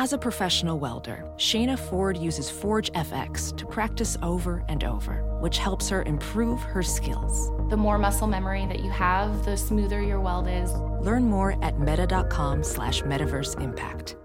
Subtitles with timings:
[0.00, 5.58] As a professional welder, Shayna Ford uses Forge FX to practice over and over, which
[5.58, 7.50] helps her improve her skills.
[7.68, 10.72] The more muscle memory that you have, the smoother your weld is.
[11.02, 14.16] Learn more at meta.com slash metaverse impact.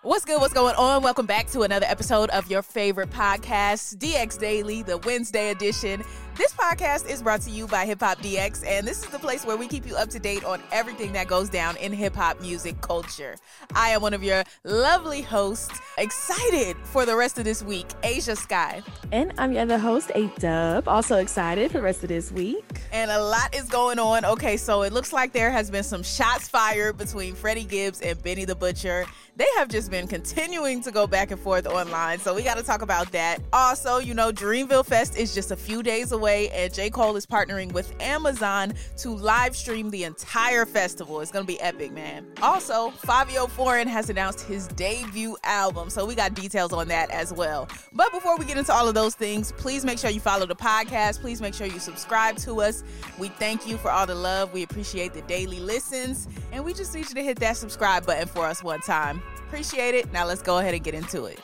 [0.00, 0.40] What's good?
[0.40, 1.02] What's going on?
[1.02, 6.04] Welcome back to another episode of your favorite podcast, DX Daily, the Wednesday edition.
[6.36, 9.46] This podcast is brought to you by Hip Hop DX, and this is the place
[9.46, 12.42] where we keep you up to date on everything that goes down in hip hop
[12.42, 13.36] music culture.
[13.74, 18.36] I am one of your lovely hosts, excited for the rest of this week, Ashia
[18.36, 18.82] Skye.
[19.12, 22.82] And I'm your other host, A Dub, also excited for the rest of this week.
[22.92, 24.26] And a lot is going on.
[24.26, 28.22] Okay, so it looks like there has been some shots fired between Freddie Gibbs and
[28.22, 29.06] Benny the Butcher.
[29.36, 32.62] They have just been continuing to go back and forth online, so we got to
[32.62, 33.38] talk about that.
[33.54, 36.90] Also, you know, Dreamville Fest is just a few days away away, and J.
[36.90, 41.20] Cole is partnering with Amazon to live stream the entire festival.
[41.20, 42.26] It's gonna be epic, man.
[42.42, 47.32] Also, Fivio Foreign has announced his debut album, so we got details on that as
[47.32, 47.68] well.
[47.92, 50.56] But before we get into all of those things, please make sure you follow the
[50.56, 51.20] podcast.
[51.20, 52.82] Please make sure you subscribe to us.
[53.18, 54.52] We thank you for all the love.
[54.52, 58.26] We appreciate the daily listens, and we just need you to hit that subscribe button
[58.26, 59.22] for us one time.
[59.46, 60.12] Appreciate it.
[60.12, 61.38] Now let's go ahead and get into it.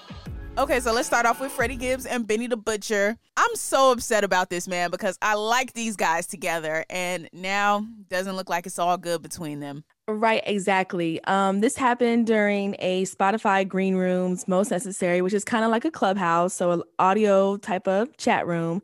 [0.59, 3.17] Okay, so let's start off with Freddie Gibbs and Benny the Butcher.
[3.53, 8.35] I'm so upset about this, man, because I like these guys together, and now doesn't
[8.35, 9.85] look like it's all good between them.
[10.09, 11.23] Right, exactly.
[11.25, 15.85] Um, this happened during a Spotify Green Rooms Most Necessary, which is kind of like
[15.85, 18.81] a clubhouse, so an audio type of chat room.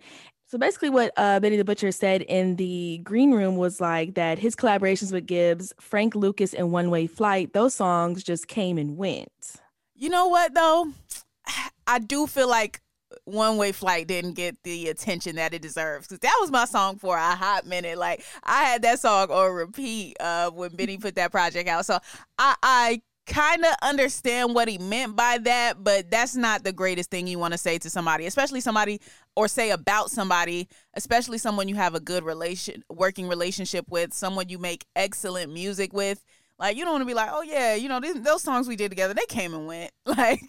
[0.48, 4.38] So basically, what uh, Benny the Butcher said in the green room was like that
[4.38, 8.98] his collaborations with Gibbs, Frank Lucas, and One Way Flight, those songs just came and
[8.98, 9.56] went.
[9.94, 10.88] You know what, though?
[11.86, 12.82] I do feel like
[13.24, 16.98] one way flight didn't get the attention that it deserves because that was my song
[16.98, 17.98] for a hot minute.
[17.98, 21.86] Like i had that song on repeat uh when benny put that project out.
[21.86, 21.98] So
[22.38, 27.10] i i kind of understand what he meant by that but that's not the greatest
[27.10, 28.98] thing you want to say to somebody especially somebody
[29.36, 34.48] or say about somebody especially someone you have a good relation working relationship with someone
[34.48, 36.24] you make excellent music with
[36.58, 38.76] like you don't want to be like, oh yeah, you know these, those songs we
[38.76, 39.90] did together, they came and went.
[40.08, 40.40] Like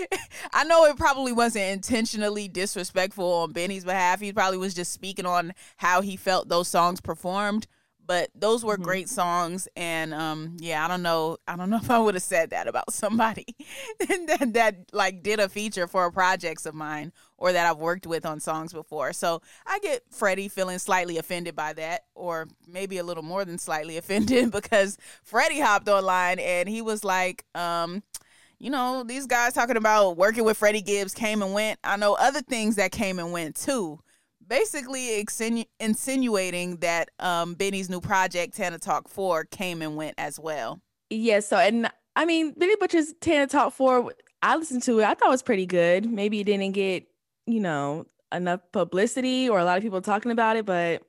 [0.52, 4.20] I know it probably wasn't intentionally disrespectful on Benny's behalf.
[4.20, 7.66] He probably was just speaking on how he felt those songs performed.
[8.04, 8.82] But those were mm-hmm.
[8.82, 12.22] great songs, and um, yeah, I don't know, I don't know if I would have
[12.22, 13.46] said that about somebody
[13.98, 18.24] that, that like did a feature for projects of mine or that I've worked with
[18.24, 19.12] on songs before.
[19.12, 23.58] So I get Freddie feeling slightly offended by that, or maybe a little more than
[23.58, 28.02] slightly offended because Freddie hopped online and he was like, um,
[28.58, 31.80] you know, these guys talking about working with Freddie Gibbs came and went.
[31.82, 33.98] I know other things that came and went too
[34.52, 40.38] basically insinu- insinuating that um, Benny's new project, Tana Talk 4, came and went as
[40.38, 40.78] well.
[41.08, 45.04] Yeah, so, and I mean, Benny Butcher's Tana Talk 4, I listened to it.
[45.04, 46.04] I thought it was pretty good.
[46.04, 47.06] Maybe it didn't get,
[47.46, 51.00] you know, enough publicity or a lot of people talking about it, but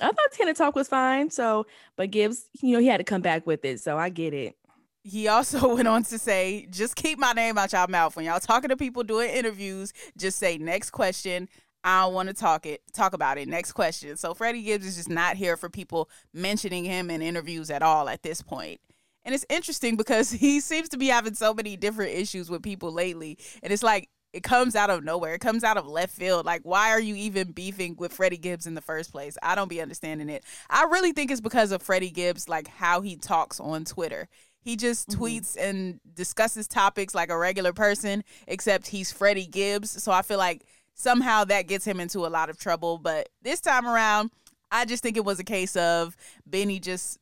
[0.00, 1.28] I thought Tana Talk was fine.
[1.28, 3.80] So, but Gibbs, you know, he had to come back with it.
[3.80, 4.54] So I get it.
[5.02, 8.14] He also went on to say, just keep my name out y'all mouth.
[8.14, 11.48] When y'all talking to people doing interviews, just say next question.
[11.84, 13.48] I don't want to talk it talk about it.
[13.48, 14.16] Next question.
[14.16, 18.08] So Freddie Gibbs is just not here for people mentioning him in interviews at all
[18.08, 18.80] at this point.
[19.24, 22.92] And it's interesting because he seems to be having so many different issues with people
[22.92, 23.38] lately.
[23.62, 25.34] And it's like it comes out of nowhere.
[25.34, 26.46] It comes out of left field.
[26.46, 29.36] Like, why are you even beefing with Freddie Gibbs in the first place?
[29.42, 30.44] I don't be understanding it.
[30.70, 34.28] I really think it's because of Freddie Gibbs, like how he talks on Twitter.
[34.62, 35.22] He just mm-hmm.
[35.22, 40.02] tweets and discusses topics like a regular person, except he's Freddie Gibbs.
[40.02, 42.98] So I feel like somehow that gets him into a lot of trouble.
[42.98, 44.30] But this time around,
[44.70, 46.16] I just think it was a case of
[46.46, 47.18] Benny just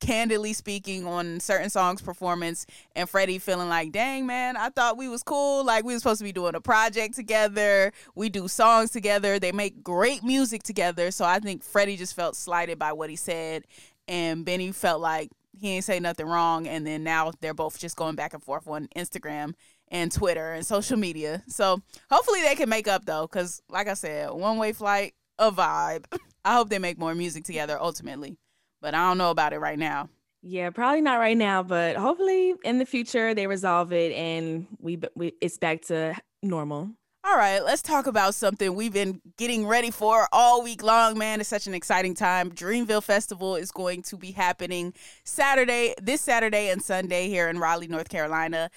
[0.00, 2.66] candidly speaking on certain songs performance
[2.96, 5.64] and Freddie feeling like, dang man, I thought we was cool.
[5.64, 7.92] Like we were supposed to be doing a project together.
[8.14, 9.38] We do songs together.
[9.38, 11.10] They make great music together.
[11.10, 13.64] So I think Freddie just felt slighted by what he said.
[14.08, 16.66] And Benny felt like he ain't say nothing wrong.
[16.66, 19.54] And then now they're both just going back and forth on Instagram
[19.90, 21.42] and Twitter and social media.
[21.48, 25.50] So hopefully they can make up though, because like I said, one way flight, a
[25.50, 26.04] vibe.
[26.44, 28.38] I hope they make more music together ultimately,
[28.80, 30.08] but I don't know about it right now.
[30.42, 34.98] Yeah, probably not right now, but hopefully in the future they resolve it and we,
[35.14, 36.90] we it's back to normal.
[37.22, 41.38] All right, let's talk about something we've been getting ready for all week long, man.
[41.38, 42.50] It's such an exciting time.
[42.50, 44.94] Dreamville Festival is going to be happening
[45.24, 48.70] Saturday, this Saturday and Sunday here in Raleigh, North Carolina.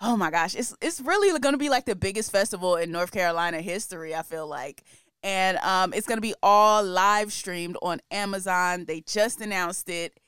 [0.00, 3.10] Oh my gosh, it's it's really going to be like the biggest festival in North
[3.10, 4.84] Carolina history, I feel like.
[5.22, 8.84] And um it's going to be all live streamed on Amazon.
[8.86, 10.18] They just announced it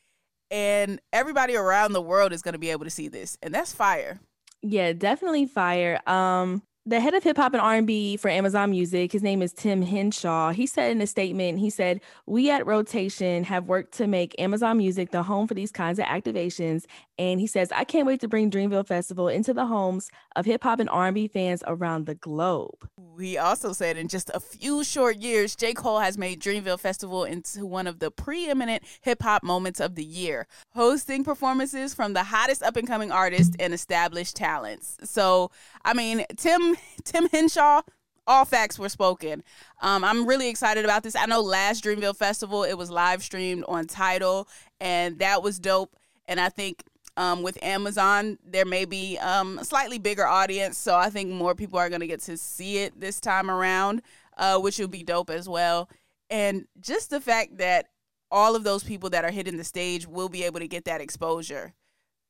[0.50, 3.72] and everybody around the world is going to be able to see this and that's
[3.72, 4.20] fire
[4.62, 9.22] yeah definitely fire um the head of hip hop and R&B for Amazon Music, his
[9.22, 10.50] name is Tim Hinshaw.
[10.50, 14.78] He said in a statement, he said, "We at Rotation have worked to make Amazon
[14.78, 18.28] Music the home for these kinds of activations." And he says, "I can't wait to
[18.28, 22.88] bring Dreamville Festival into the homes of hip hop and R&B fans around the globe."
[23.20, 25.74] He also said, in just a few short years, J.
[25.74, 30.04] Cole has made Dreamville Festival into one of the preeminent hip hop moments of the
[30.04, 34.96] year, hosting performances from the hottest up and coming artists and established talents.
[35.04, 35.50] So,
[35.84, 37.82] I mean, Tim Tim Hinshaw,
[38.26, 39.42] all facts were spoken.
[39.80, 41.16] Um, I'm really excited about this.
[41.16, 44.48] I know last Dreamville Festival it was live streamed on Tidal,
[44.80, 45.96] and that was dope.
[46.26, 46.84] And I think
[47.16, 51.54] um, with Amazon there may be um, a slightly bigger audience, so I think more
[51.54, 54.02] people are going to get to see it this time around,
[54.38, 55.88] uh, which will be dope as well.
[56.28, 57.88] And just the fact that
[58.30, 61.00] all of those people that are hitting the stage will be able to get that
[61.00, 61.74] exposure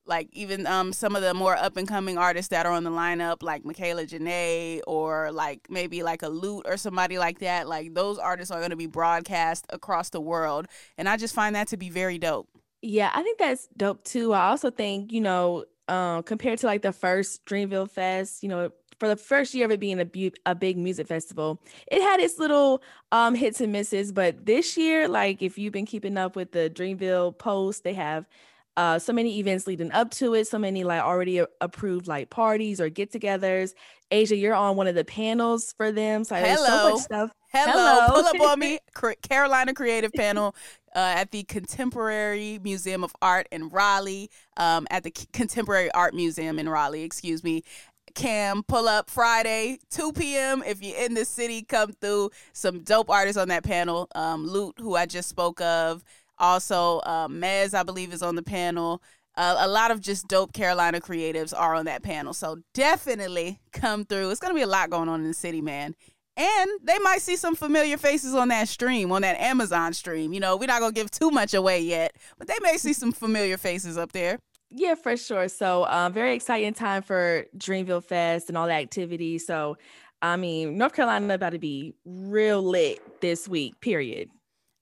[0.07, 2.91] like even um some of the more up and coming artists that are on the
[2.91, 7.95] lineup like Michaela Janae or like maybe like a Lute or somebody like that like
[7.95, 10.67] those artists are going to be broadcast across the world
[10.99, 12.49] and I just find that to be very dope.
[12.83, 14.33] Yeah, I think that's dope too.
[14.33, 18.71] I also think, you know, um compared to like the first Dreamville Fest, you know,
[18.99, 22.21] for the first year of it being a, bu- a big music festival, it had
[22.21, 22.83] its little
[23.13, 26.71] um hits and misses, but this year like if you've been keeping up with the
[26.71, 28.27] Dreamville post, they have
[28.77, 32.31] uh, so many events leading up to it, so many like already a- approved like
[32.31, 33.75] parties or get-togethers.
[34.11, 36.67] Ashia, you're on one of the panels for them, so Hello.
[36.67, 37.31] so much stuff.
[37.53, 37.73] Hello.
[37.73, 38.07] Hello.
[38.09, 38.79] pull up on me,
[39.23, 40.55] Carolina Creative Panel
[40.95, 46.59] uh, at the Contemporary Museum of Art in Raleigh, um, at the Contemporary Art Museum
[46.59, 47.63] in Raleigh, excuse me.
[48.15, 50.65] Cam, pull up Friday, 2 p.m.
[50.67, 52.31] If you're in the city, come through.
[52.53, 54.09] Some dope artists on that panel.
[54.17, 56.03] Um, Lute, who I just spoke of,
[56.41, 59.03] also, uh, Mez, I believe, is on the panel.
[59.37, 62.35] Uh, a lot of just dope Carolina creatives are on that panel.
[62.35, 64.31] So definitely come through.
[64.31, 65.95] It's going to be a lot going on in the city, man.
[66.37, 70.33] And they might see some familiar faces on that stream, on that Amazon stream.
[70.33, 72.93] You know, we're not going to give too much away yet, but they may see
[72.93, 74.39] some familiar faces up there.
[74.71, 75.49] Yeah, for sure.
[75.49, 79.39] So, um, very exciting time for Dreamville Fest and all the activity.
[79.39, 79.77] So,
[80.23, 84.31] I mean, North Carolina about to be real lit this week, period.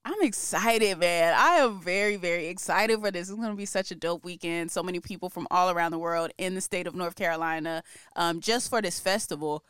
[0.09, 1.35] I'm excited, man.
[1.37, 3.29] I am very, very excited for this.
[3.29, 4.71] It's going to be such a dope weekend.
[4.71, 7.83] So many people from all around the world in the state of North Carolina
[8.17, 9.67] um, just for this festival.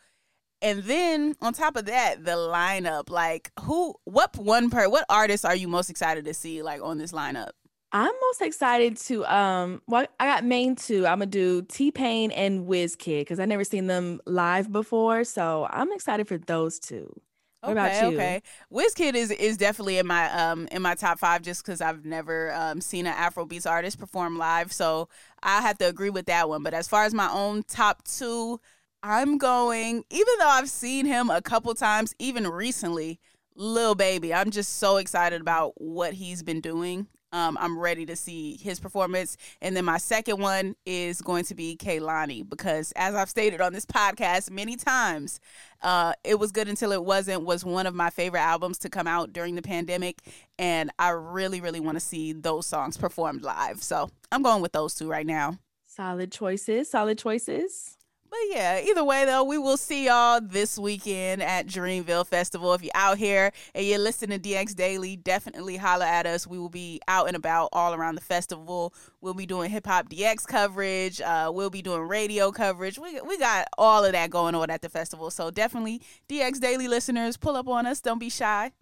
[0.61, 3.09] And then on top of that, the lineup.
[3.09, 6.97] Like, who, what one per, what artists are you most excited to see like on
[6.99, 7.49] this lineup?
[7.91, 11.07] I'm most excited to um well I got main two.
[11.07, 15.23] I'm gonna do T Pain and Wizkid because I never seen them live before.
[15.23, 17.19] So I'm excited for those two.
[17.63, 18.17] What okay, about you?
[18.19, 18.41] Okay,
[18.71, 22.53] Wizkid is is definitely in my um in my top five just because I've never
[22.53, 25.09] um seen an Afrobeats artist perform live, so
[25.43, 26.63] I have to agree with that one.
[26.63, 28.59] But as far as my own top two,
[29.03, 30.03] I'm going.
[30.09, 33.19] Even though I've seen him a couple times, even recently,
[33.55, 34.33] Lil Baby.
[34.33, 38.79] I'm just so excited about what he's been doing um, I'm ready to see his
[38.79, 39.37] performance.
[39.61, 43.73] And then my second one is going to be Kehlani because, as I've stated on
[43.73, 45.39] this podcast many times,
[45.81, 49.07] uh, It Was Good Until It Wasn't was one of my favorite albums to come
[49.07, 50.19] out during the pandemic.
[50.57, 53.83] And I really, really want to see those songs performed live.
[53.83, 55.59] So I'm going with those two right now.
[55.85, 56.89] Solid choices.
[56.89, 57.98] Solid choices.
[58.29, 62.73] But yeah, either way though, we will see y'all this weekend at Dreamville Festival.
[62.75, 66.45] If you're out here and you're listening to DX Daily, definitely holla at us.
[66.45, 68.93] We will be out and about all around the festival.
[69.19, 71.19] We'll be doing hip hop DX coverage.
[71.21, 72.99] Uh, we'll be doing radio coverage.
[72.99, 75.31] We we got all of that going on at the festival.
[75.31, 77.99] So definitely DX Daily listeners, pull up on us.
[77.99, 78.73] Don't be shy.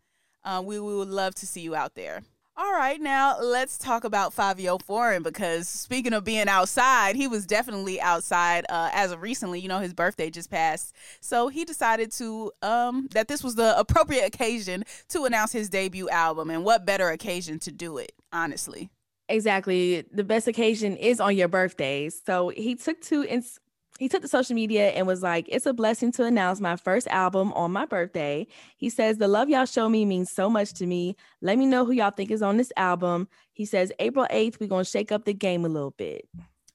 [0.43, 2.21] Uh, we, we would love to see you out there.
[2.59, 7.45] All right, now let's talk about Fivio Foreign because speaking of being outside, he was
[7.45, 9.59] definitely outside uh, as of recently.
[9.59, 13.77] You know, his birthday just passed, so he decided to um, that this was the
[13.77, 18.89] appropriate occasion to announce his debut album, and what better occasion to do it, honestly.
[19.29, 22.09] Exactly, the best occasion is on your birthday.
[22.09, 23.59] So he took to ins-
[23.97, 27.07] he took to social media and was like, It's a blessing to announce my first
[27.07, 28.47] album on my birthday.
[28.77, 31.15] He says, The love y'all show me means so much to me.
[31.41, 33.27] Let me know who y'all think is on this album.
[33.53, 36.27] He says, April 8th, we're going to shake up the game a little bit.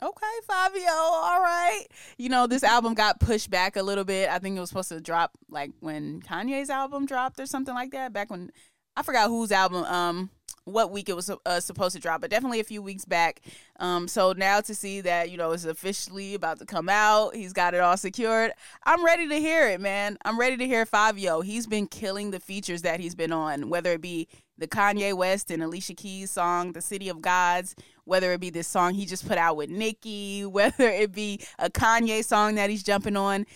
[0.03, 0.89] Okay, Fivio.
[0.89, 1.85] All right.
[2.19, 4.29] You know, this album got pushed back a little bit.
[4.29, 7.93] I think it was supposed to drop like when Kanye's album dropped or something like
[7.93, 8.13] that.
[8.13, 8.51] Back when
[8.97, 10.31] I forgot whose album um
[10.65, 13.41] what week it was uh, supposed to drop, but definitely a few weeks back.
[13.81, 17.53] Um, so now to see that you know it's officially about to come out, he's
[17.53, 18.53] got it all secured.
[18.85, 20.19] I'm ready to hear it, man.
[20.25, 21.45] I'm ready to hear Fivio.
[21.45, 24.29] He's been killing the features that he's been on, whether it be
[24.59, 28.69] the Kanye West and Alicia Keys song, "The City of Gods," whether it be this
[28.69, 32.83] song he just put out with Nicki, whether it be a Kanye song that he's
[32.83, 33.47] jumping on.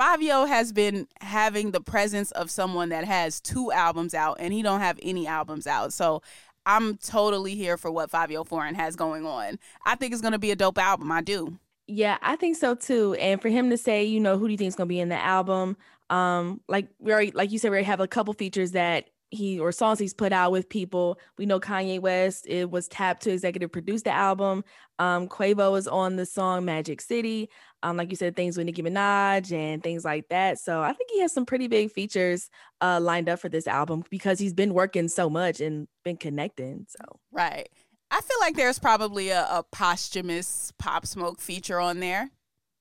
[0.00, 4.62] Fivio has been having the presence of someone that has two albums out and he
[4.62, 5.92] don't have any albums out.
[5.92, 6.22] So
[6.66, 9.58] I'm totally here for what Fivio Foreign has going on.
[9.84, 11.10] I think it's going to be a dope album.
[11.10, 11.58] I do.
[11.86, 13.14] Yeah, I think so too.
[13.14, 15.00] And for him to say, you know, who do you think is going to be
[15.00, 15.76] in the album?
[16.10, 19.58] Um, like we already, like you said, we already have a couple features that he
[19.58, 21.18] or songs he's put out with people.
[21.38, 24.62] We know Kanye West it was tapped to executive produce the album.
[24.98, 27.48] Um, Quavo is on the song Magic City.
[27.82, 30.58] Um, like you said, things with Nicki Minaj and things like that.
[30.58, 34.04] So I think he has some pretty big features uh, lined up for this album
[34.10, 36.86] because he's been working so much and been connecting.
[36.88, 37.68] So right.
[38.10, 42.30] I feel like there's probably a, a posthumous Pop Smoke feature on there.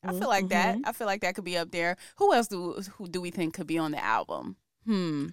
[0.04, 0.82] I feel like mm-hmm.
[0.82, 0.90] that.
[0.90, 1.96] I feel like that could be up there.
[2.18, 4.56] Who else do who do we think could be on the album?
[4.86, 5.28] Hmm.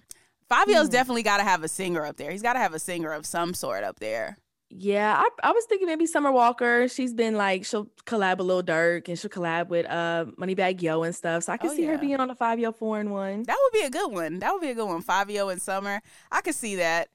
[0.51, 0.91] Fivio's hmm.
[0.91, 2.31] definitely got to have a singer up there.
[2.31, 4.37] He's got to have a singer of some sort up there.
[4.71, 6.87] Yeah, I, I was thinking maybe Summer Walker.
[6.87, 11.01] She's been like she'll collab with Lil Durk and she'll collab with uh Moneybagg Yo
[11.01, 11.43] and stuff.
[11.43, 11.91] So I can oh, see yeah.
[11.91, 13.43] her being on a Fivio Foreign one.
[13.43, 14.37] That would be a good one.
[14.39, 15.01] That would be a good one.
[15.01, 16.01] Fivio and Summer.
[16.31, 17.09] I could see that.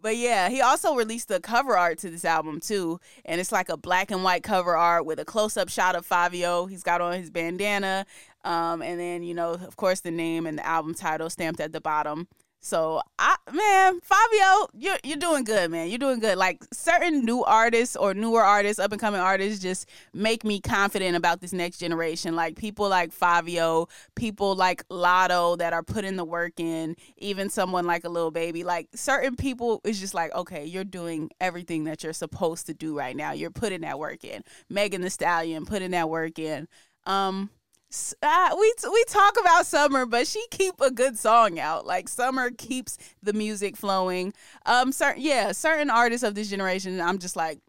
[0.00, 3.68] But yeah, he also released the cover art to this album too, and it's like
[3.68, 6.70] a black and white cover art with a close up shot of Fivio.
[6.70, 8.06] He's got on his bandana,
[8.44, 11.72] um, and then you know, of course, the name and the album title stamped at
[11.72, 12.28] the bottom.
[12.60, 15.88] So I man, Fivio, you're you're doing good, man.
[15.88, 16.36] You're doing good.
[16.36, 21.16] Like certain new artists or newer artists, up and coming artists, just make me confident
[21.16, 22.34] about this next generation.
[22.34, 26.96] Like people like Fivio, people like Latto that are putting the work in.
[27.18, 28.64] Even someone like a Lil Baby.
[28.64, 32.96] Like certain people is just like, okay, you're doing everything that you're supposed to do
[32.98, 33.32] right now.
[33.32, 34.42] You're putting that work in.
[34.68, 36.66] Megan Thee Stallion putting that work in.
[37.06, 37.50] Um,
[38.22, 41.86] uh, we we talk about summer, but she keep a good song out.
[41.86, 44.34] Like summer keeps the music flowing.
[44.66, 47.60] Um, certain yeah, certain artists of this generation, I'm just like,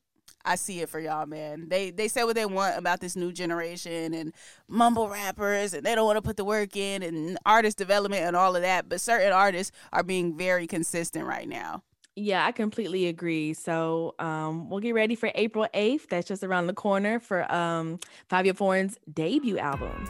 [0.43, 1.69] I see it for y'all, man.
[1.69, 4.33] They they say what they want about this new generation and
[4.67, 8.35] mumble rappers, and they don't want to put the work in and artist development and
[8.35, 8.89] all of that.
[8.89, 11.83] But certain artists are being very consistent right now.
[12.15, 13.53] Yeah, I completely agree.
[13.53, 16.09] So um, we'll get ready for April 8th.
[16.09, 17.99] That's just around the corner for um,
[18.29, 20.09] Fivio Foreign's debut album.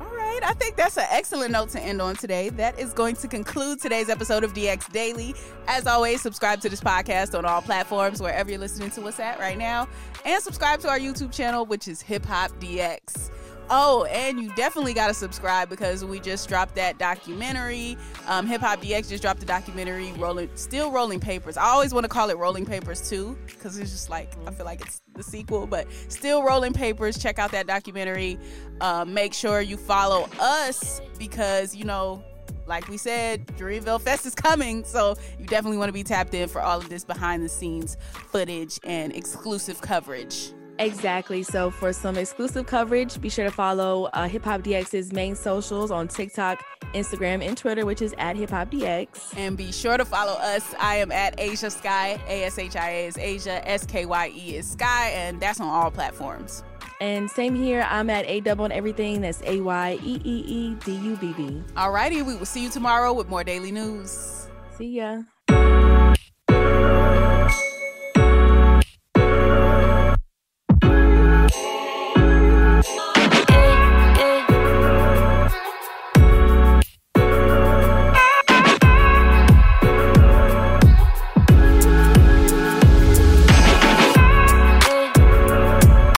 [0.00, 2.48] All right, I think that's an excellent note to end on today.
[2.50, 5.34] That is going to conclude today's episode of DX Daily.
[5.66, 9.38] As always, subscribe to this podcast on all platforms, wherever you're listening to us at
[9.38, 9.88] right now,
[10.24, 13.30] and subscribe to our YouTube channel, which is Hip Hop DX.
[13.70, 17.98] Oh, and you definitely got to subscribe because we just dropped that documentary.
[18.26, 21.56] Um, Hip Hop DX just dropped the documentary, rolling, still rolling papers.
[21.56, 24.64] I always want to call it rolling papers too, because it's just like I feel
[24.64, 27.18] like it's the sequel, but still rolling papers.
[27.18, 28.38] Check out that documentary.
[28.80, 32.22] Uh, make sure you follow us because you know
[32.68, 36.48] like we said, Dreamville Fest is coming, so you definitely want to be tapped in
[36.48, 40.52] for all of this behind the scenes footage and exclusive coverage.
[40.78, 41.42] Exactly.
[41.42, 45.90] So for some exclusive coverage, be sure to follow uh, Hip Hop DX's main socials
[45.90, 46.62] on TikTok,
[46.94, 49.36] Instagram, and Twitter, which is at Hip Hop DX.
[49.36, 50.74] And be sure to follow us.
[50.78, 52.20] I am at Ashia Skye.
[52.28, 53.68] A S H I A is Asia.
[53.68, 56.62] S K Y E is Sky, and that's on all platforms.
[57.00, 57.86] And same here.
[57.88, 59.20] I'm at A double and everything.
[59.20, 61.62] That's A Y E E E D U B B.
[61.74, 64.48] Alrighty, we will see you tomorrow with more daily news.
[64.76, 65.22] See ya.